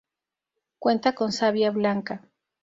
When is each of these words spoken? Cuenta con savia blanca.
Cuenta 0.79 1.13
con 1.13 1.31
savia 1.31 1.69
blanca. 1.69 2.27